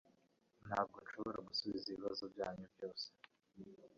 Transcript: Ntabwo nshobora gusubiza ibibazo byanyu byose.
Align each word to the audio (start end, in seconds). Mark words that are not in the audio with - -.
Ntabwo 0.67 0.97
nshobora 1.05 1.39
gusubiza 1.47 1.85
ibibazo 1.89 2.23
byanyu 2.33 2.65
byose. 2.73 3.05